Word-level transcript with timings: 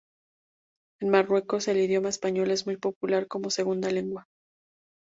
En 0.99 1.09
Marruecos 1.09 1.67
el 1.67 1.77
idioma 1.77 2.09
español 2.09 2.49
es 2.49 2.65
muy 2.65 2.75
popular 2.75 3.27
como 3.27 3.51
segunda 3.51 3.91
lengua. 3.91 4.25